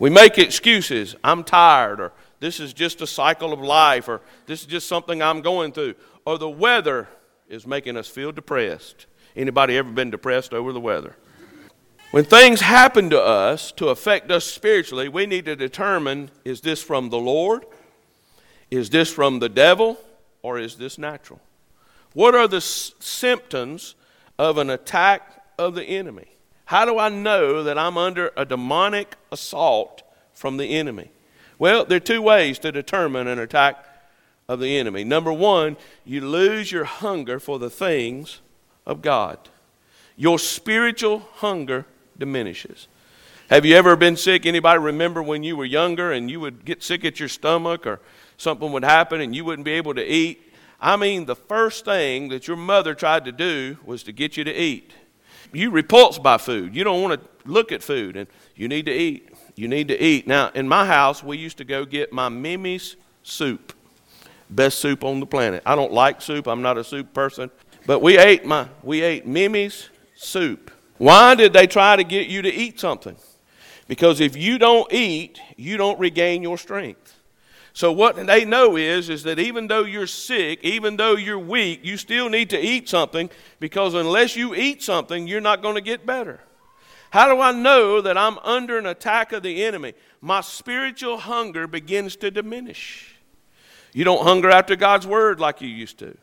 We 0.00 0.10
make 0.10 0.38
excuses. 0.38 1.14
I'm 1.22 1.44
tired, 1.44 2.00
or 2.00 2.12
this 2.40 2.58
is 2.58 2.72
just 2.72 3.00
a 3.00 3.06
cycle 3.06 3.52
of 3.52 3.60
life, 3.60 4.08
or 4.08 4.22
this 4.46 4.62
is 4.62 4.66
just 4.66 4.88
something 4.88 5.22
I'm 5.22 5.40
going 5.40 5.70
through, 5.70 5.94
or 6.24 6.36
the 6.36 6.50
weather 6.50 7.06
is 7.48 7.64
making 7.64 7.96
us 7.96 8.08
feel 8.08 8.32
depressed. 8.32 9.06
Anybody 9.36 9.76
ever 9.76 9.92
been 9.92 10.10
depressed 10.10 10.52
over 10.52 10.72
the 10.72 10.80
weather? 10.80 11.14
When 12.16 12.24
things 12.24 12.62
happen 12.62 13.10
to 13.10 13.20
us 13.20 13.72
to 13.72 13.90
affect 13.90 14.30
us 14.30 14.46
spiritually, 14.46 15.06
we 15.06 15.26
need 15.26 15.44
to 15.44 15.54
determine 15.54 16.30
is 16.46 16.62
this 16.62 16.82
from 16.82 17.10
the 17.10 17.18
Lord? 17.18 17.66
Is 18.70 18.88
this 18.88 19.12
from 19.12 19.38
the 19.38 19.50
devil? 19.50 19.98
Or 20.40 20.58
is 20.58 20.76
this 20.76 20.96
natural? 20.96 21.42
What 22.14 22.34
are 22.34 22.48
the 22.48 22.56
s- 22.56 22.92
symptoms 23.00 23.96
of 24.38 24.56
an 24.56 24.70
attack 24.70 25.44
of 25.58 25.74
the 25.74 25.84
enemy? 25.84 26.28
How 26.64 26.86
do 26.86 26.98
I 26.98 27.10
know 27.10 27.62
that 27.62 27.76
I'm 27.76 27.98
under 27.98 28.32
a 28.34 28.46
demonic 28.46 29.16
assault 29.30 30.02
from 30.32 30.56
the 30.56 30.74
enemy? 30.74 31.10
Well, 31.58 31.84
there 31.84 31.98
are 31.98 32.00
two 32.00 32.22
ways 32.22 32.58
to 32.60 32.72
determine 32.72 33.28
an 33.28 33.38
attack 33.38 33.84
of 34.48 34.58
the 34.58 34.78
enemy. 34.78 35.04
Number 35.04 35.34
one, 35.34 35.76
you 36.06 36.22
lose 36.22 36.72
your 36.72 36.84
hunger 36.84 37.38
for 37.38 37.58
the 37.58 37.68
things 37.68 38.40
of 38.86 39.02
God. 39.02 39.38
Your 40.16 40.38
spiritual 40.38 41.18
hunger 41.34 41.84
diminishes. 42.18 42.88
Have 43.48 43.64
you 43.64 43.76
ever 43.76 43.94
been 43.94 44.16
sick? 44.16 44.44
Anybody 44.44 44.78
remember 44.80 45.22
when 45.22 45.42
you 45.42 45.56
were 45.56 45.64
younger 45.64 46.12
and 46.12 46.30
you 46.30 46.40
would 46.40 46.64
get 46.64 46.82
sick 46.82 47.04
at 47.04 47.20
your 47.20 47.28
stomach 47.28 47.86
or 47.86 48.00
something 48.36 48.72
would 48.72 48.84
happen 48.84 49.20
and 49.20 49.34
you 49.36 49.44
wouldn't 49.44 49.64
be 49.64 49.72
able 49.72 49.94
to 49.94 50.04
eat? 50.04 50.52
I 50.80 50.96
mean, 50.96 51.26
the 51.26 51.36
first 51.36 51.84
thing 51.84 52.28
that 52.30 52.48
your 52.48 52.56
mother 52.56 52.94
tried 52.94 53.24
to 53.24 53.32
do 53.32 53.78
was 53.84 54.02
to 54.04 54.12
get 54.12 54.36
you 54.36 54.44
to 54.44 54.52
eat. 54.52 54.92
You 55.52 55.70
repulsed 55.70 56.22
by 56.22 56.38
food. 56.38 56.74
You 56.74 56.84
don't 56.84 57.02
want 57.02 57.20
to 57.20 57.50
look 57.50 57.72
at 57.72 57.82
food 57.82 58.16
and 58.16 58.26
you 58.56 58.68
need 58.68 58.86
to 58.86 58.92
eat. 58.92 59.30
You 59.54 59.68
need 59.68 59.88
to 59.88 60.02
eat. 60.02 60.26
Now, 60.26 60.50
in 60.54 60.68
my 60.68 60.84
house, 60.84 61.22
we 61.22 61.38
used 61.38 61.58
to 61.58 61.64
go 61.64 61.84
get 61.84 62.12
my 62.12 62.28
Mimi's 62.28 62.96
soup. 63.22 63.72
Best 64.50 64.80
soup 64.80 65.02
on 65.02 65.20
the 65.20 65.26
planet. 65.26 65.62
I 65.64 65.74
don't 65.74 65.92
like 65.92 66.20
soup. 66.20 66.46
I'm 66.46 66.62
not 66.62 66.78
a 66.78 66.84
soup 66.84 67.14
person. 67.14 67.50
But 67.86 68.00
we 68.00 68.18
ate 68.18 68.44
my 68.44 68.68
we 68.82 69.02
ate 69.02 69.26
Mimi's 69.26 69.88
soup. 70.14 70.70
Why 70.98 71.34
did 71.34 71.52
they 71.52 71.66
try 71.66 71.96
to 71.96 72.04
get 72.04 72.28
you 72.28 72.42
to 72.42 72.52
eat 72.52 72.80
something? 72.80 73.16
Because 73.88 74.20
if 74.20 74.36
you 74.36 74.58
don't 74.58 74.92
eat, 74.92 75.40
you 75.56 75.76
don't 75.76 75.98
regain 75.98 76.42
your 76.42 76.58
strength. 76.58 77.14
So 77.72 77.92
what 77.92 78.16
they 78.26 78.46
know 78.46 78.76
is 78.76 79.10
is 79.10 79.22
that 79.24 79.38
even 79.38 79.66
though 79.66 79.84
you're 79.84 80.06
sick, 80.06 80.60
even 80.62 80.96
though 80.96 81.14
you're 81.14 81.38
weak, 81.38 81.80
you 81.84 81.98
still 81.98 82.30
need 82.30 82.48
to 82.50 82.58
eat 82.58 82.88
something 82.88 83.28
because 83.60 83.92
unless 83.92 84.34
you 84.34 84.54
eat 84.54 84.82
something, 84.82 85.26
you're 85.28 85.42
not 85.42 85.60
going 85.60 85.74
to 85.74 85.82
get 85.82 86.06
better. 86.06 86.40
How 87.10 87.32
do 87.32 87.40
I 87.40 87.52
know 87.52 88.00
that 88.00 88.16
I'm 88.16 88.38
under 88.38 88.78
an 88.78 88.86
attack 88.86 89.32
of 89.32 89.42
the 89.42 89.62
enemy? 89.62 89.92
My 90.22 90.40
spiritual 90.40 91.18
hunger 91.18 91.66
begins 91.66 92.16
to 92.16 92.30
diminish. 92.30 93.14
You 93.92 94.04
don't 94.04 94.22
hunger 94.22 94.50
after 94.50 94.74
God's 94.74 95.06
word 95.06 95.38
like 95.38 95.60
you 95.60 95.68
used 95.68 95.98
to. 95.98 96.16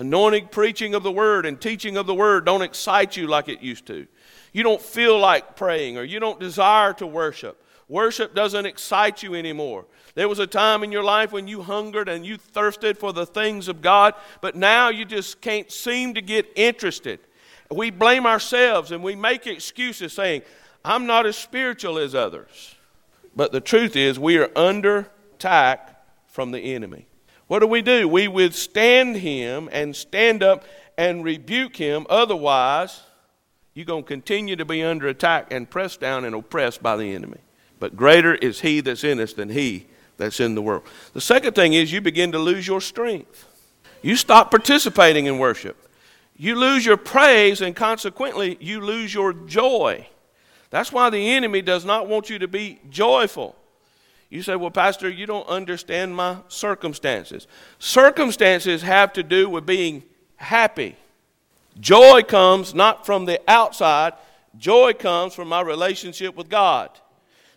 Anointing 0.00 0.48
preaching 0.48 0.94
of 0.94 1.02
the 1.02 1.12
word 1.12 1.44
and 1.44 1.60
teaching 1.60 1.98
of 1.98 2.06
the 2.06 2.14
word 2.14 2.46
don't 2.46 2.62
excite 2.62 3.18
you 3.18 3.26
like 3.26 3.50
it 3.50 3.60
used 3.60 3.84
to. 3.88 4.06
You 4.50 4.62
don't 4.62 4.80
feel 4.80 5.18
like 5.18 5.56
praying 5.56 5.98
or 5.98 6.04
you 6.04 6.18
don't 6.18 6.40
desire 6.40 6.94
to 6.94 7.06
worship. 7.06 7.62
Worship 7.86 8.34
doesn't 8.34 8.64
excite 8.64 9.22
you 9.22 9.34
anymore. 9.34 9.84
There 10.14 10.26
was 10.26 10.38
a 10.38 10.46
time 10.46 10.82
in 10.82 10.90
your 10.90 11.04
life 11.04 11.32
when 11.32 11.46
you 11.46 11.60
hungered 11.60 12.08
and 12.08 12.24
you 12.24 12.38
thirsted 12.38 12.96
for 12.96 13.12
the 13.12 13.26
things 13.26 13.68
of 13.68 13.82
God, 13.82 14.14
but 14.40 14.56
now 14.56 14.88
you 14.88 15.04
just 15.04 15.42
can't 15.42 15.70
seem 15.70 16.14
to 16.14 16.22
get 16.22 16.50
interested. 16.56 17.20
We 17.70 17.90
blame 17.90 18.24
ourselves 18.24 18.92
and 18.92 19.04
we 19.04 19.16
make 19.16 19.46
excuses 19.46 20.14
saying, 20.14 20.40
I'm 20.82 21.04
not 21.04 21.26
as 21.26 21.36
spiritual 21.36 21.98
as 21.98 22.14
others. 22.14 22.74
But 23.36 23.52
the 23.52 23.60
truth 23.60 23.96
is, 23.96 24.18
we 24.18 24.38
are 24.38 24.50
under 24.56 25.10
attack 25.34 26.02
from 26.26 26.52
the 26.52 26.60
enemy. 26.60 27.09
What 27.50 27.58
do 27.58 27.66
we 27.66 27.82
do? 27.82 28.06
We 28.06 28.28
withstand 28.28 29.16
him 29.16 29.68
and 29.72 29.96
stand 29.96 30.40
up 30.40 30.64
and 30.96 31.24
rebuke 31.24 31.74
him. 31.74 32.06
Otherwise, 32.08 33.02
you're 33.74 33.84
going 33.84 34.04
to 34.04 34.08
continue 34.08 34.54
to 34.54 34.64
be 34.64 34.84
under 34.84 35.08
attack 35.08 35.52
and 35.52 35.68
pressed 35.68 35.98
down 35.98 36.24
and 36.24 36.32
oppressed 36.32 36.80
by 36.80 36.96
the 36.96 37.12
enemy. 37.12 37.38
But 37.80 37.96
greater 37.96 38.36
is 38.36 38.60
he 38.60 38.78
that's 38.78 39.02
in 39.02 39.18
us 39.18 39.32
than 39.32 39.48
he 39.48 39.88
that's 40.16 40.38
in 40.38 40.54
the 40.54 40.62
world. 40.62 40.84
The 41.12 41.20
second 41.20 41.56
thing 41.56 41.72
is 41.72 41.90
you 41.90 42.00
begin 42.00 42.30
to 42.30 42.38
lose 42.38 42.68
your 42.68 42.80
strength. 42.80 43.48
You 44.00 44.14
stop 44.14 44.52
participating 44.52 45.26
in 45.26 45.40
worship. 45.40 45.88
You 46.36 46.54
lose 46.54 46.86
your 46.86 46.96
praise, 46.96 47.62
and 47.62 47.74
consequently, 47.74 48.58
you 48.60 48.80
lose 48.80 49.12
your 49.12 49.32
joy. 49.32 50.06
That's 50.70 50.92
why 50.92 51.10
the 51.10 51.30
enemy 51.30 51.62
does 51.62 51.84
not 51.84 52.06
want 52.06 52.30
you 52.30 52.38
to 52.38 52.46
be 52.46 52.78
joyful. 52.90 53.56
You 54.30 54.42
say, 54.42 54.54
Well, 54.56 54.70
Pastor, 54.70 55.10
you 55.10 55.26
don't 55.26 55.46
understand 55.48 56.14
my 56.14 56.38
circumstances. 56.48 57.48
Circumstances 57.80 58.82
have 58.82 59.12
to 59.14 59.22
do 59.22 59.48
with 59.50 59.66
being 59.66 60.04
happy. 60.36 60.96
Joy 61.78 62.22
comes 62.22 62.72
not 62.72 63.04
from 63.04 63.24
the 63.24 63.40
outside, 63.48 64.14
joy 64.56 64.92
comes 64.92 65.34
from 65.34 65.48
my 65.48 65.60
relationship 65.60 66.36
with 66.36 66.48
God. 66.48 66.90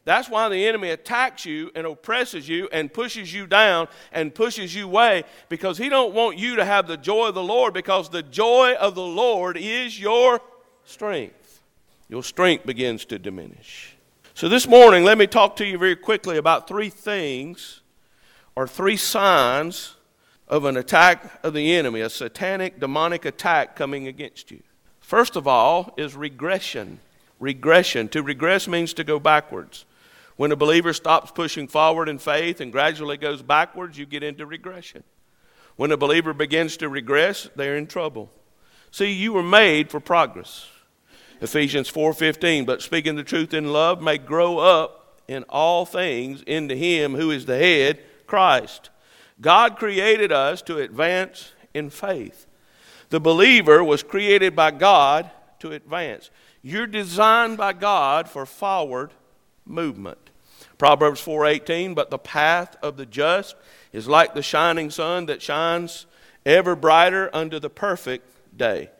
That's 0.05 0.29
why 0.29 0.49
the 0.49 0.65
enemy 0.65 0.89
attacks 0.89 1.45
you 1.45 1.71
and 1.75 1.87
oppresses 1.87 2.49
you 2.49 2.67
and 2.73 2.93
pushes 2.93 3.33
you 3.33 3.47
down 3.47 3.87
and 4.11 4.35
pushes 4.35 4.75
you 4.75 4.85
away 4.85 5.23
because 5.47 5.77
he 5.77 5.87
don't 5.87 6.13
want 6.13 6.37
you 6.37 6.57
to 6.57 6.65
have 6.65 6.87
the 6.87 6.97
joy 6.97 7.29
of 7.29 7.35
the 7.35 7.43
Lord 7.43 7.73
because 7.73 8.09
the 8.09 8.23
joy 8.23 8.73
of 8.73 8.95
the 8.95 9.01
Lord 9.01 9.55
is 9.55 9.97
your 9.97 10.41
strength. 10.83 11.61
Your 12.09 12.21
strength 12.21 12.65
begins 12.65 13.05
to 13.05 13.17
diminish. 13.17 13.95
So 14.35 14.49
this 14.49 14.67
morning, 14.67 15.03
let 15.03 15.19
me 15.19 15.27
talk 15.27 15.57
to 15.57 15.65
you 15.65 15.77
very 15.77 15.95
quickly 15.95 16.37
about 16.37 16.67
three 16.67 16.89
things 16.89 17.81
or 18.55 18.67
three 18.67 18.97
signs 18.97 19.95
of 20.47 20.65
an 20.65 20.75
attack 20.75 21.39
of 21.43 21.53
the 21.53 21.75
enemy, 21.75 22.01
a 22.01 22.09
satanic, 22.09 22.79
demonic 22.79 23.25
attack 23.25 23.75
coming 23.75 24.07
against 24.07 24.49
you. 24.49 24.63
First 24.99 25.35
of 25.35 25.47
all 25.47 25.93
is 25.97 26.15
regression. 26.15 26.99
Regression. 27.39 28.09
To 28.09 28.23
regress 28.23 28.67
means 28.67 28.95
to 28.95 29.03
go 29.03 29.19
backwards. 29.19 29.85
When 30.35 30.51
a 30.51 30.55
believer 30.55 30.93
stops 30.93 31.29
pushing 31.29 31.67
forward 31.67 32.09
in 32.09 32.17
faith 32.17 32.59
and 32.59 32.71
gradually 32.71 33.17
goes 33.17 33.43
backwards, 33.43 33.99
you 33.99 34.07
get 34.07 34.23
into 34.23 34.47
regression. 34.47 35.03
When 35.75 35.91
a 35.91 35.97
believer 35.97 36.33
begins 36.33 36.75
to 36.77 36.89
regress, 36.89 37.49
they're 37.55 37.77
in 37.77 37.85
trouble. 37.85 38.31
See, 38.89 39.11
you 39.11 39.33
were 39.33 39.43
made 39.43 39.91
for 39.91 39.99
progress. 39.99 40.67
Ephesians 41.43 41.89
4:15, 41.89 42.63
but 42.63 42.81
speaking 42.81 43.17
the 43.17 43.23
truth 43.23 43.53
in 43.53 43.73
love 43.73 44.01
may 44.01 44.17
grow 44.17 44.59
up 44.59 45.19
in 45.27 45.43
all 45.49 45.85
things 45.85 46.41
into 46.43 46.73
him 46.73 47.15
who 47.15 47.31
is 47.31 47.45
the 47.45 47.57
head, 47.57 47.99
Christ. 48.25 48.89
God 49.41 49.75
created 49.75 50.31
us 50.31 50.61
to 50.61 50.79
advance 50.79 51.51
in 51.73 51.89
faith. 51.89 52.45
The 53.09 53.19
believer 53.19 53.83
was 53.83 54.03
created 54.03 54.55
by 54.55 54.71
God 54.71 55.29
to 55.59 55.73
advance. 55.73 56.29
You're 56.61 56.87
designed 56.87 57.57
by 57.57 57.73
God 57.73 58.29
for 58.29 58.45
forward 58.45 59.11
movement. 59.65 60.29
Proverbs 60.77 61.19
4:18, 61.19 61.93
but 61.93 62.09
the 62.09 62.17
path 62.17 62.77
of 62.81 62.95
the 62.95 63.05
just 63.05 63.57
is 63.91 64.07
like 64.07 64.33
the 64.33 64.41
shining 64.41 64.89
sun 64.89 65.25
that 65.25 65.41
shines 65.41 66.05
ever 66.45 66.73
brighter 66.73 67.29
under 67.33 67.59
the 67.59 67.69
perfect 67.69 68.29
day. 68.57 68.91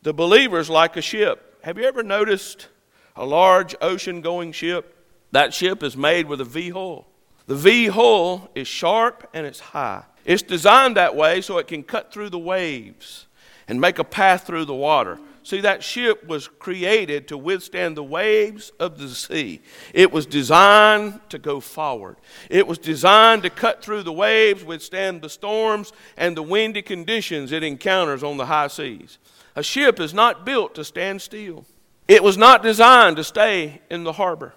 The 0.00 0.14
believer 0.14 0.58
is 0.58 0.70
like 0.70 0.96
a 0.96 1.02
ship. 1.02 1.48
Have 1.62 1.76
you 1.76 1.84
ever 1.84 2.02
noticed 2.02 2.68
a 3.16 3.26
large 3.26 3.74
ocean 3.82 4.22
going 4.22 4.52
ship? 4.52 4.96
That 5.32 5.52
ship 5.52 5.82
is 5.82 5.94
made 5.94 6.26
with 6.26 6.40
a 6.40 6.44
V 6.44 6.70
hull. 6.70 7.06
The 7.46 7.54
V 7.54 7.86
hull 7.88 8.48
is 8.54 8.66
sharp 8.66 9.28
and 9.34 9.46
it's 9.46 9.60
high. 9.60 10.04
It's 10.24 10.42
designed 10.42 10.96
that 10.96 11.14
way 11.14 11.42
so 11.42 11.58
it 11.58 11.66
can 11.66 11.82
cut 11.82 12.12
through 12.12 12.30
the 12.30 12.38
waves 12.38 13.26
and 13.68 13.78
make 13.78 13.98
a 13.98 14.04
path 14.04 14.46
through 14.46 14.64
the 14.64 14.74
water. 14.74 15.18
See, 15.42 15.60
that 15.60 15.82
ship 15.82 16.26
was 16.26 16.48
created 16.48 17.28
to 17.28 17.36
withstand 17.36 17.96
the 17.96 18.04
waves 18.04 18.72
of 18.78 18.98
the 18.98 19.08
sea. 19.08 19.60
It 19.92 20.12
was 20.12 20.26
designed 20.26 21.20
to 21.30 21.38
go 21.38 21.60
forward. 21.60 22.16
It 22.48 22.66
was 22.66 22.78
designed 22.78 23.42
to 23.42 23.50
cut 23.50 23.82
through 23.82 24.02
the 24.02 24.12
waves, 24.12 24.64
withstand 24.64 25.22
the 25.22 25.30
storms 25.30 25.92
and 26.16 26.36
the 26.36 26.42
windy 26.42 26.82
conditions 26.82 27.52
it 27.52 27.62
encounters 27.62 28.22
on 28.22 28.38
the 28.38 28.46
high 28.46 28.68
seas. 28.68 29.18
A 29.60 29.62
ship 29.62 30.00
is 30.00 30.14
not 30.14 30.46
built 30.46 30.74
to 30.76 30.84
stand 30.84 31.20
still. 31.20 31.66
It 32.08 32.22
was 32.22 32.38
not 32.38 32.62
designed 32.62 33.16
to 33.16 33.24
stay 33.24 33.82
in 33.90 34.04
the 34.04 34.14
harbor. 34.14 34.54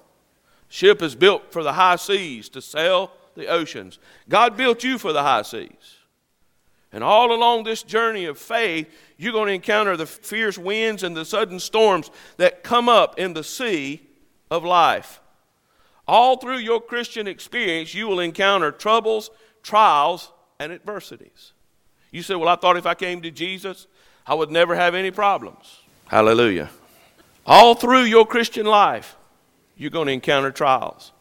Ship 0.69 1.01
is 1.01 1.13
built 1.13 1.51
for 1.51 1.61
the 1.61 1.73
high 1.73 1.97
seas 1.97 2.47
to 2.47 2.61
sail 2.61 3.11
the 3.35 3.47
oceans. 3.47 3.99
God 4.29 4.55
built 4.55 4.81
you 4.81 4.97
for 4.97 5.11
the 5.11 5.21
high 5.21 5.41
seas. 5.41 5.97
And 6.93 7.03
all 7.03 7.33
along 7.33 7.65
this 7.65 7.83
journey 7.83 8.23
of 8.23 8.37
faith, 8.37 8.89
you're 9.17 9.33
going 9.33 9.47
to 9.47 9.53
encounter 9.55 9.97
the 9.97 10.05
fierce 10.05 10.57
winds 10.57 11.03
and 11.03 11.17
the 11.17 11.25
sudden 11.25 11.59
storms 11.59 12.09
that 12.37 12.63
come 12.63 12.87
up 12.87 13.19
in 13.19 13.33
the 13.33 13.43
sea 13.43 14.07
of 14.49 14.63
life. 14.63 15.19
All 16.07 16.37
through 16.37 16.59
your 16.59 16.79
Christian 16.79 17.27
experience, 17.27 17.93
you 17.93 18.07
will 18.07 18.21
encounter 18.21 18.71
troubles, 18.71 19.31
trials, 19.63 20.31
and 20.61 20.71
adversities. 20.71 21.51
You 22.09 22.23
say, 22.23 22.35
Well, 22.35 22.47
I 22.47 22.55
thought 22.55 22.77
if 22.77 22.85
I 22.85 22.93
came 22.93 23.21
to 23.23 23.31
Jesus, 23.31 23.87
I 24.25 24.33
would 24.33 24.51
never 24.51 24.75
have 24.75 24.95
any 24.95 25.11
problems. 25.11 25.79
Hallelujah. 26.07 26.69
All 27.45 27.75
through 27.75 28.03
your 28.03 28.25
Christian 28.25 28.65
life, 28.65 29.17
you're 29.75 29.89
going 29.89 30.07
to 30.07 30.13
encounter 30.13 30.51
trials. 30.51 31.11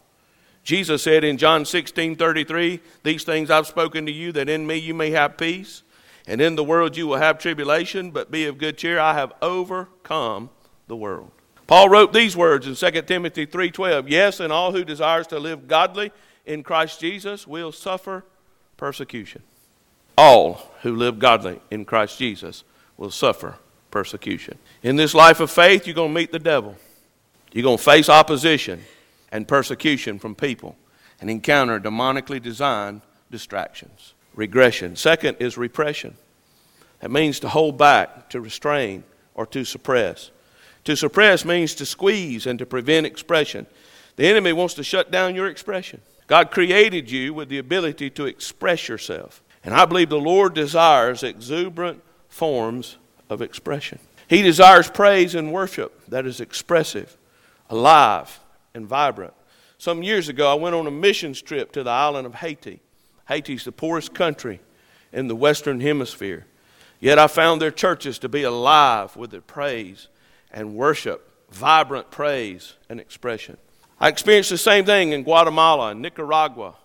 Jesus 0.62 1.02
said 1.02 1.25
in 1.25 1.38
John 1.38 1.64
16 1.64 2.16
33, 2.16 2.80
These 3.02 3.25
things 3.25 3.50
I've 3.50 3.66
spoken 3.66 4.06
to 4.06 4.12
you, 4.12 4.30
that 4.32 4.49
in 4.49 4.66
me 4.66 4.76
you 4.76 4.94
may 4.94 5.11
have 5.11 5.37
peace. 5.37 5.82
And 6.26 6.40
in 6.40 6.54
the 6.54 6.62
world 6.62 6.97
you 6.97 7.09
will 7.09 7.16
have 7.16 7.38
tribulation, 7.38 8.12
but 8.12 8.30
be 8.30 8.47
of 8.47 8.59
good 8.59 8.78
cheer. 8.78 9.00
I 9.00 9.14
have 9.14 9.32
overcome 9.42 10.50
the 10.87 10.94
world. 10.94 11.32
Paul 11.66 11.88
wrote 11.88 12.12
these 12.12 12.37
words 12.37 12.66
in 12.66 12.76
2 12.76 13.02
Timothy 13.06 13.44
3:12. 13.44 14.09
Yes, 14.09 14.38
and 14.38 14.52
all 14.52 14.71
who 14.71 14.85
desires 14.85 15.26
to 15.28 15.40
live 15.40 15.66
godly 15.66 16.12
in 16.47 16.62
Christ 16.62 17.00
Jesus 17.00 17.47
will 17.47 17.73
suffer 17.73 18.25
persecution. 18.76 19.42
All 20.16 20.71
who 20.82 20.94
live 20.94 21.18
godly 21.18 21.61
in 21.71 21.85
Christ 21.85 22.18
Jesus 22.18 22.62
will 23.02 23.11
suffer 23.11 23.56
persecution. 23.90 24.56
In 24.85 24.94
this 24.94 25.12
life 25.12 25.40
of 25.40 25.50
faith, 25.50 25.88
you're 25.88 25.94
going 25.94 26.14
to 26.14 26.21
meet 26.21 26.30
the 26.30 26.38
devil. 26.38 26.76
You're 27.52 27.64
going 27.64 27.76
to 27.76 27.82
face 27.82 28.09
opposition 28.09 28.80
and 29.32 29.49
persecution 29.49 30.21
from 30.21 30.37
people 30.37 30.76
and 31.21 31.28
encounter 31.28 31.80
demonically 31.80 32.40
designed 32.40 33.00
distractions. 33.28 34.14
Regression. 34.37 34.94
Second 34.94 35.38
is 35.40 35.59
repression. 35.59 36.16
That 37.00 37.11
means 37.11 37.40
to 37.40 37.49
hold 37.49 37.76
back, 37.76 38.30
to 38.30 38.40
restrain, 38.40 39.02
or 39.35 39.47
to 39.47 39.64
suppress. 39.64 40.30
To 40.85 40.97
suppress 40.97 41.44
means 41.44 41.75
to 41.75 41.85
squeeze 41.85 42.47
and 42.47 42.56
to 42.61 42.66
prevent 42.66 43.04
expression. 43.04 43.66
The 44.14 44.28
enemy 44.28 44.52
wants 44.52 44.75
to 44.75 44.85
shut 44.85 45.11
down 45.11 45.35
your 45.35 45.49
expression. 45.49 46.00
God 46.28 46.52
created 46.52 47.11
you 47.11 47.35
with 47.35 47.49
the 47.49 47.59
ability 47.59 48.11
to 48.11 48.26
express 48.26 48.88
yourself. 48.88 49.42
And 49.64 49.75
I 49.75 49.87
believe 49.87 50.09
the 50.09 50.21
Lord 50.21 50.54
desires 50.54 51.25
exuberant 51.25 52.00
forms 52.32 52.96
of 53.28 53.42
expression. 53.42 53.98
He 54.26 54.40
desires 54.40 54.88
praise 54.88 55.34
and 55.34 55.52
worship 55.52 56.06
that 56.08 56.24
is 56.24 56.40
expressive, 56.40 57.18
alive, 57.68 58.40
and 58.72 58.86
vibrant. 58.86 59.34
Some 59.76 60.02
years 60.02 60.30
ago, 60.30 60.50
I 60.50 60.54
went 60.54 60.74
on 60.74 60.86
a 60.86 60.90
missions 60.90 61.42
trip 61.42 61.72
to 61.72 61.82
the 61.82 61.90
island 61.90 62.26
of 62.26 62.36
Haiti. 62.36 62.80
Haiti's 63.28 63.64
the 63.64 63.72
poorest 63.72 64.14
country 64.14 64.60
in 65.12 65.28
the 65.28 65.36
Western 65.36 65.80
Hemisphere. 65.80 66.46
Yet 67.00 67.18
I 67.18 67.26
found 67.26 67.60
their 67.60 67.70
churches 67.70 68.18
to 68.20 68.28
be 68.30 68.44
alive 68.44 69.14
with 69.14 69.30
their 69.30 69.42
praise 69.42 70.08
and 70.50 70.74
worship, 70.74 71.28
vibrant 71.50 72.10
praise 72.10 72.74
and 72.88 72.98
expression. 72.98 73.58
I 74.00 74.08
experienced 74.08 74.50
the 74.50 74.58
same 74.58 74.86
thing 74.86 75.12
in 75.12 75.22
Guatemala 75.22 75.94
Nicaragua, 75.94 76.76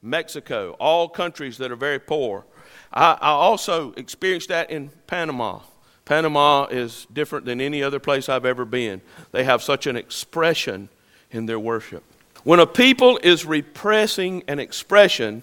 Mexico, 0.00 0.76
all 0.80 1.08
countries 1.10 1.58
that 1.58 1.70
are 1.70 1.76
very 1.76 1.98
poor. 1.98 2.46
I, 2.94 3.18
I 3.20 3.30
also 3.30 3.92
experienced 3.96 4.48
that 4.48 4.70
in 4.70 4.90
Panama. 5.06 5.60
Panama 6.04 6.66
is 6.66 7.06
different 7.12 7.44
than 7.44 7.60
any 7.60 7.82
other 7.82 7.98
place 7.98 8.28
I've 8.28 8.44
ever 8.46 8.64
been. 8.64 9.00
They 9.32 9.44
have 9.44 9.62
such 9.62 9.86
an 9.86 9.96
expression 9.96 10.88
in 11.30 11.46
their 11.46 11.58
worship. 11.58 12.04
When 12.44 12.60
a 12.60 12.66
people 12.66 13.18
is 13.22 13.44
repressing 13.44 14.44
an 14.46 14.58
expression 14.58 15.42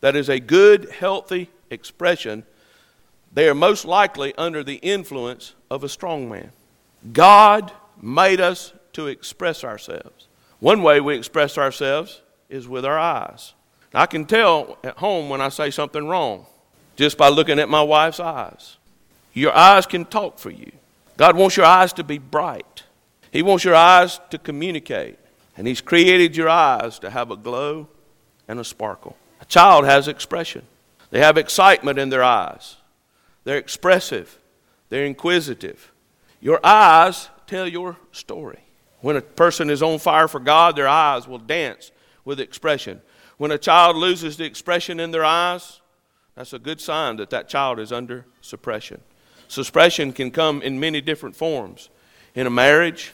that 0.00 0.14
is 0.14 0.28
a 0.28 0.40
good, 0.40 0.90
healthy 0.90 1.48
expression, 1.70 2.44
they 3.32 3.48
are 3.48 3.54
most 3.54 3.84
likely 3.84 4.34
under 4.36 4.62
the 4.62 4.76
influence 4.76 5.54
of 5.70 5.84
a 5.84 5.88
strong 5.88 6.28
man. 6.28 6.50
God 7.12 7.72
made 8.02 8.40
us 8.40 8.72
to 8.94 9.06
express 9.06 9.64
ourselves. 9.64 10.26
One 10.58 10.82
way 10.82 11.00
we 11.00 11.16
express 11.16 11.56
ourselves 11.56 12.20
is 12.48 12.68
with 12.68 12.84
our 12.84 12.98
eyes. 12.98 13.54
I 13.92 14.06
can 14.06 14.24
tell 14.24 14.76
at 14.82 14.98
home 14.98 15.28
when 15.28 15.40
I 15.40 15.48
say 15.48 15.70
something 15.70 16.06
wrong 16.06 16.46
just 16.96 17.18
by 17.18 17.28
looking 17.28 17.58
at 17.58 17.68
my 17.68 17.82
wife's 17.82 18.20
eyes. 18.20 18.76
Your 19.32 19.54
eyes 19.54 19.86
can 19.86 20.04
talk 20.04 20.38
for 20.38 20.50
you. 20.50 20.70
God 21.16 21.36
wants 21.36 21.56
your 21.56 21.66
eyes 21.66 21.92
to 21.94 22.04
be 22.04 22.18
bright, 22.18 22.84
He 23.32 23.42
wants 23.42 23.64
your 23.64 23.74
eyes 23.74 24.20
to 24.30 24.38
communicate. 24.38 25.18
And 25.56 25.68
He's 25.68 25.80
created 25.80 26.36
your 26.36 26.48
eyes 26.48 26.98
to 26.98 27.10
have 27.10 27.30
a 27.30 27.36
glow 27.36 27.86
and 28.48 28.58
a 28.58 28.64
sparkle. 28.64 29.16
A 29.40 29.44
child 29.44 29.84
has 29.84 30.08
expression, 30.08 30.62
they 31.10 31.20
have 31.20 31.36
excitement 31.36 31.98
in 31.98 32.10
their 32.10 32.24
eyes, 32.24 32.76
they're 33.44 33.58
expressive, 33.58 34.38
they're 34.88 35.04
inquisitive. 35.04 35.92
Your 36.40 36.60
eyes 36.64 37.30
tell 37.46 37.66
your 37.66 37.96
story. 38.12 38.60
When 39.00 39.16
a 39.16 39.22
person 39.22 39.70
is 39.70 39.82
on 39.82 39.98
fire 39.98 40.28
for 40.28 40.40
God, 40.40 40.76
their 40.76 40.88
eyes 40.88 41.28
will 41.28 41.38
dance 41.38 41.90
with 42.24 42.40
expression. 42.40 43.00
When 43.36 43.50
a 43.50 43.58
child 43.58 43.96
loses 43.96 44.36
the 44.36 44.44
expression 44.44 45.00
in 45.00 45.10
their 45.10 45.24
eyes, 45.24 45.80
that's 46.34 46.52
a 46.52 46.58
good 46.58 46.80
sign 46.80 47.16
that 47.16 47.30
that 47.30 47.48
child 47.48 47.78
is 47.78 47.92
under 47.92 48.24
suppression. 48.40 49.00
Suppression 49.48 50.12
can 50.12 50.30
come 50.30 50.62
in 50.62 50.80
many 50.80 51.00
different 51.00 51.36
forms. 51.36 51.90
In 52.34 52.46
a 52.46 52.50
marriage, 52.50 53.12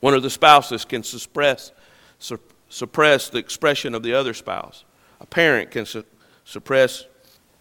one 0.00 0.14
of 0.14 0.22
the 0.22 0.30
spouses 0.30 0.84
can 0.84 1.02
suppress, 1.02 1.72
su- 2.18 2.38
suppress 2.68 3.28
the 3.28 3.38
expression 3.38 3.94
of 3.94 4.02
the 4.02 4.12
other 4.12 4.34
spouse. 4.34 4.84
A 5.20 5.26
parent 5.26 5.70
can 5.70 5.86
su- 5.86 6.04
suppress 6.44 7.04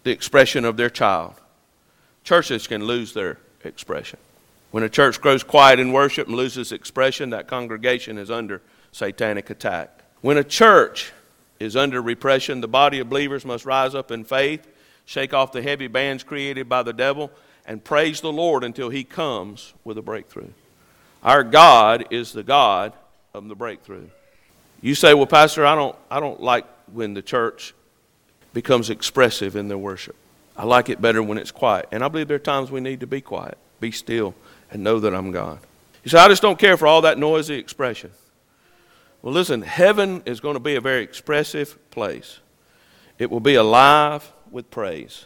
the 0.04 0.12
expression 0.12 0.66
of 0.66 0.78
their 0.78 0.90
child. 0.90 1.36
Churches 2.24 2.68
can 2.68 2.84
lose 2.84 3.14
their 3.14 3.38
expression. 3.64 4.20
When 4.72 4.84
a 4.84 4.90
church 4.90 5.22
grows 5.22 5.44
quiet 5.44 5.80
in 5.80 5.94
worship 5.94 6.28
and 6.28 6.36
loses 6.36 6.72
expression, 6.72 7.30
that 7.30 7.48
congregation 7.48 8.18
is 8.18 8.30
under 8.30 8.62
satanic 8.92 9.50
attack. 9.50 10.02
When 10.22 10.38
a 10.38 10.44
church 10.44 11.14
is 11.60 11.76
under 11.76 12.02
repression, 12.02 12.60
the 12.62 12.68
body 12.68 13.00
of 13.00 13.10
believers 13.10 13.46
must 13.46 13.66
rise 13.66 13.96
up 13.96 14.12
in 14.12 14.26
faith, 14.26 14.68
shake 15.08 15.34
off 15.34 15.54
the 15.54 15.62
heavy 15.62 15.88
bands 15.88 16.22
created 16.22 16.68
by 16.68 16.84
the 16.84 16.92
devil, 16.92 17.32
and 17.66 17.84
praise 17.84 18.22
the 18.22 18.32
Lord 18.32 18.64
until 18.64 18.90
he 18.90 19.04
comes 19.04 19.74
with 19.84 19.98
a 19.98 20.02
breakthrough. 20.02 20.50
Our 21.24 21.44
God 21.44 22.08
is 22.12 22.34
the 22.34 22.44
God 22.44 22.94
of 23.34 23.48
the 23.48 23.56
breakthrough. 23.56 24.10
You 24.82 24.94
say, 24.96 25.14
"Well, 25.14 25.26
pastor, 25.26 25.66
I 25.66 25.76
don't 25.76 25.96
I 26.12 26.20
don't 26.20 26.42
like 26.42 26.66
when 26.92 27.14
the 27.14 27.22
church 27.22 27.74
becomes 28.54 28.90
expressive 28.90 29.56
in 29.56 29.70
their 29.70 29.78
worship. 29.78 30.16
I 30.58 30.66
like 30.66 30.90
it 30.90 31.02
better 31.02 31.24
when 31.24 31.38
it's 31.38 31.52
quiet." 31.52 31.88
And 31.92 32.04
I 32.04 32.10
believe 32.10 32.28
there 32.28 32.36
are 32.36 32.40
times 32.40 32.70
we 32.70 32.82
need 32.82 33.00
to 33.00 33.08
be 33.08 33.22
quiet, 33.22 33.58
be 33.80 33.92
still, 33.92 34.36
and 34.70 34.84
know 34.84 35.00
that 35.00 35.16
I'm 35.16 35.32
God. 35.32 35.60
You 36.04 36.10
say, 36.10 36.20
"I 36.20 36.28
just 36.28 36.42
don't 36.42 36.60
care 36.60 36.76
for 36.76 36.86
all 36.86 37.02
that 37.02 37.18
noisy 37.18 37.56
expression." 37.56 38.12
Well, 39.22 39.34
listen, 39.34 39.62
heaven 39.62 40.22
is 40.26 40.42
going 40.42 40.56
to 40.56 40.60
be 40.60 40.76
a 40.76 40.82
very 40.82 41.02
expressive 41.02 41.78
place. 41.92 42.40
It 43.18 43.32
will 43.32 43.40
be 43.40 43.56
alive 43.56 44.34
with 44.52 44.72
praise. 44.72 45.26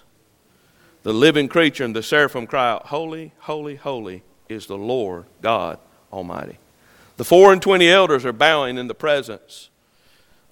The 1.03 1.13
living 1.13 1.47
creature 1.47 1.83
and 1.83 1.95
the 1.95 2.03
seraphim 2.03 2.47
cry 2.47 2.71
out, 2.71 2.87
Holy, 2.87 3.33
holy, 3.39 3.75
holy 3.75 4.23
is 4.49 4.67
the 4.67 4.77
Lord 4.77 5.25
God 5.41 5.79
Almighty. 6.11 6.57
The 7.17 7.23
four 7.23 7.51
and 7.53 7.61
twenty 7.61 7.89
elders 7.89 8.25
are 8.25 8.33
bowing 8.33 8.77
in 8.77 8.87
the 8.87 8.95
presence 8.95 9.69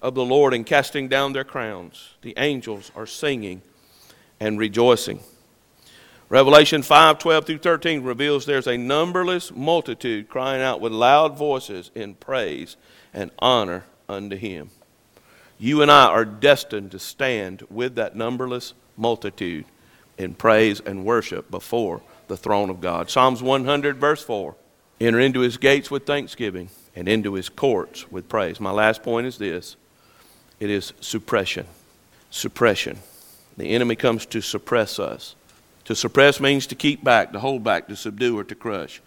of 0.02 0.14
the 0.14 0.24
Lord 0.24 0.54
and 0.54 0.64
casting 0.64 1.08
down 1.08 1.32
their 1.32 1.44
crowns. 1.44 2.14
The 2.22 2.34
angels 2.36 2.90
are 2.96 3.06
singing 3.06 3.62
and 4.38 4.58
rejoicing. 4.58 5.20
Revelation 6.28 6.82
5 6.82 7.18
12 7.18 7.44
through 7.44 7.58
13 7.58 8.02
reveals 8.02 8.46
there's 8.46 8.68
a 8.68 8.78
numberless 8.78 9.52
multitude 9.52 10.28
crying 10.28 10.62
out 10.62 10.80
with 10.80 10.92
loud 10.92 11.36
voices 11.36 11.90
in 11.94 12.14
praise 12.14 12.76
and 13.12 13.32
honor 13.40 13.84
unto 14.08 14.36
him. 14.36 14.70
You 15.62 15.82
and 15.82 15.90
I 15.90 16.06
are 16.06 16.24
destined 16.24 16.92
to 16.92 16.98
stand 16.98 17.64
with 17.68 17.96
that 17.96 18.16
numberless 18.16 18.72
multitude 18.96 19.66
in 20.16 20.32
praise 20.32 20.80
and 20.80 21.04
worship 21.04 21.50
before 21.50 22.00
the 22.28 22.36
throne 22.38 22.70
of 22.70 22.80
God. 22.80 23.10
Psalms 23.10 23.42
100, 23.42 23.98
verse 23.98 24.22
4 24.22 24.56
Enter 25.02 25.20
into 25.20 25.40
his 25.40 25.58
gates 25.58 25.90
with 25.90 26.06
thanksgiving 26.06 26.70
and 26.96 27.06
into 27.06 27.34
his 27.34 27.50
courts 27.50 28.10
with 28.10 28.26
praise. 28.26 28.58
My 28.58 28.70
last 28.70 29.02
point 29.02 29.26
is 29.26 29.36
this 29.36 29.76
it 30.60 30.70
is 30.70 30.94
suppression. 31.02 31.66
Suppression. 32.30 32.98
The 33.58 33.68
enemy 33.68 33.96
comes 33.96 34.24
to 34.26 34.40
suppress 34.40 34.98
us. 34.98 35.34
To 35.84 35.94
suppress 35.94 36.40
means 36.40 36.66
to 36.68 36.74
keep 36.74 37.04
back, 37.04 37.32
to 37.32 37.38
hold 37.38 37.62
back, 37.62 37.86
to 37.88 37.96
subdue, 37.96 38.38
or 38.38 38.44
to 38.44 38.54
crush. 38.54 39.02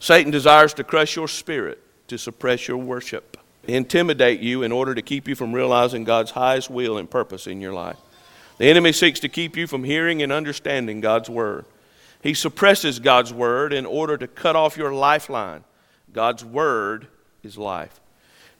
Satan 0.00 0.30
desires 0.30 0.72
to 0.74 0.84
crush 0.84 1.16
your 1.16 1.28
spirit, 1.28 1.82
to 2.06 2.16
suppress 2.16 2.66
your 2.66 2.78
worship 2.78 3.36
intimidate 3.74 4.40
you 4.40 4.62
in 4.62 4.72
order 4.72 4.94
to 4.94 5.02
keep 5.02 5.28
you 5.28 5.34
from 5.34 5.52
realizing 5.52 6.04
God's 6.04 6.32
highest 6.32 6.70
will 6.70 6.96
and 6.98 7.10
purpose 7.10 7.46
in 7.46 7.60
your 7.60 7.72
life. 7.72 7.98
The 8.56 8.66
enemy 8.66 8.92
seeks 8.92 9.20
to 9.20 9.28
keep 9.28 9.56
you 9.56 9.66
from 9.66 9.84
hearing 9.84 10.22
and 10.22 10.32
understanding 10.32 11.00
God's 11.00 11.30
word. 11.30 11.64
He 12.22 12.34
suppresses 12.34 12.98
God's 12.98 13.32
word 13.32 13.72
in 13.72 13.86
order 13.86 14.16
to 14.16 14.26
cut 14.26 14.56
off 14.56 14.76
your 14.76 14.92
lifeline. 14.92 15.62
God's 16.12 16.44
word 16.44 17.06
is 17.42 17.56
life. 17.56 18.00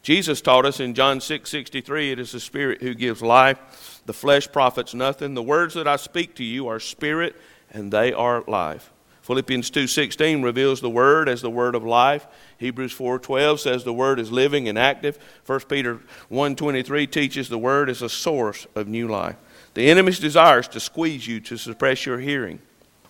Jesus 0.01 0.39
taught 0.39 0.65
us 0.65 0.79
in 0.79 0.93
John 0.93 1.19
6 1.19 1.49
63, 1.49 2.11
it 2.13 2.19
is 2.19 2.31
the 2.31 2.39
Spirit 2.39 2.81
who 2.81 2.93
gives 2.93 3.21
life. 3.21 4.01
The 4.05 4.13
flesh 4.13 4.49
profits 4.49 4.93
nothing. 4.93 5.33
The 5.33 5.43
words 5.43 5.73
that 5.73 5.87
I 5.87 5.97
speak 5.97 6.35
to 6.35 6.43
you 6.43 6.67
are 6.67 6.79
spirit 6.79 7.35
and 7.71 7.91
they 7.91 8.13
are 8.13 8.43
life. 8.47 8.91
Philippians 9.29 9.69
2:16 9.69 10.41
reveals 10.41 10.81
the 10.81 10.89
word 10.89 11.29
as 11.29 11.43
the 11.43 11.51
word 11.51 11.75
of 11.75 11.83
life. 11.83 12.25
Hebrews 12.57 12.91
4:12 12.93 13.59
says 13.59 13.83
the 13.83 13.93
word 13.93 14.19
is 14.19 14.31
living 14.31 14.67
and 14.67 14.75
active. 14.75 15.19
1 15.45 15.69
Peter 15.69 15.99
1:23 16.31 17.05
teaches 17.05 17.47
the 17.47 17.59
word 17.59 17.91
is 17.91 18.01
a 18.01 18.09
source 18.09 18.65
of 18.73 18.87
new 18.87 19.07
life. 19.07 19.35
The 19.75 19.87
enemy's 19.87 20.17
desire 20.17 20.61
is 20.61 20.67
to 20.69 20.79
squeeze 20.79 21.27
you 21.27 21.39
to 21.41 21.57
suppress 21.57 22.07
your 22.07 22.17
hearing. 22.17 22.57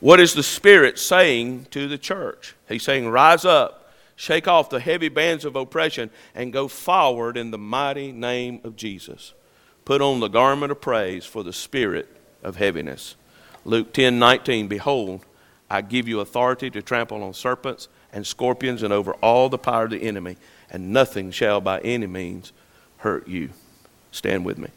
What 0.02 0.20
is 0.20 0.34
the 0.34 0.44
Spirit 0.44 1.00
saying 1.00 1.68
to 1.72 1.88
the 1.88 1.98
church? 1.98 2.54
He's 2.68 2.84
saying, 2.84 3.08
Rise 3.08 3.46
up, 3.46 3.90
shake 4.18 4.46
off 4.46 4.70
the 4.70 4.82
heavy 4.82 5.08
bands 5.08 5.46
of 5.46 5.56
oppression, 5.56 6.10
and 6.36 6.52
go 6.52 6.68
forward 6.68 7.38
in 7.38 7.52
the 7.52 7.58
mighty 7.58 8.12
name 8.12 8.60
of 8.66 8.76
Jesus. 8.76 9.34
Put 9.86 10.02
on 10.02 10.20
the 10.20 10.28
garment 10.28 10.74
of 10.74 10.82
praise 10.82 11.26
for 11.26 11.46
the 11.46 11.54
spirit 11.54 12.10
of 12.44 12.58
heaviness. 12.58 13.16
Luke 13.64 13.94
10:19 13.94 14.68
Behold, 14.68 15.24
I 15.70 15.82
give 15.82 16.08
you 16.08 16.20
authority 16.20 16.70
to 16.72 16.82
trample 16.82 17.24
on 17.24 17.34
serpents 17.34 17.88
and 18.12 18.26
scorpions 18.26 18.82
and 18.84 18.92
over 18.92 19.14
all 19.16 19.50
the 19.50 19.58
power 19.58 19.84
of 19.84 19.92
the 19.92 20.02
enemy, 20.02 20.38
and 20.72 20.92
nothing 20.92 21.32
shall 21.32 21.62
by 21.62 21.80
any 21.82 22.08
means 22.08 22.52
hurt 22.98 23.28
you. 23.28 23.50
Stand 24.12 24.46
with 24.46 24.58
me. 24.58 24.70